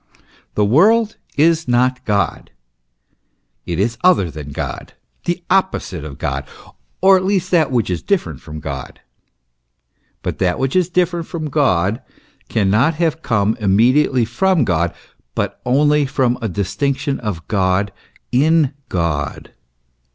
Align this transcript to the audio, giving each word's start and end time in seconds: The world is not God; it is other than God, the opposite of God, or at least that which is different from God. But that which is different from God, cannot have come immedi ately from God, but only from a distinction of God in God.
The 0.55 0.65
world 0.65 1.17
is 1.37 1.67
not 1.67 2.03
God; 2.05 2.49
it 3.67 3.77
is 3.79 3.99
other 4.03 4.31
than 4.31 4.51
God, 4.51 4.93
the 5.25 5.43
opposite 5.51 6.03
of 6.03 6.17
God, 6.17 6.43
or 7.03 7.17
at 7.17 7.23
least 7.23 7.51
that 7.51 7.69
which 7.69 7.87
is 7.91 8.01
different 8.01 8.41
from 8.41 8.59
God. 8.59 8.99
But 10.23 10.39
that 10.39 10.57
which 10.57 10.75
is 10.75 10.89
different 10.89 11.27
from 11.27 11.51
God, 11.51 12.01
cannot 12.49 12.95
have 12.95 13.21
come 13.21 13.55
immedi 13.57 14.07
ately 14.07 14.27
from 14.27 14.63
God, 14.65 14.91
but 15.35 15.61
only 15.67 16.07
from 16.07 16.39
a 16.41 16.49
distinction 16.49 17.19
of 17.19 17.47
God 17.47 17.93
in 18.31 18.73
God. 18.89 19.51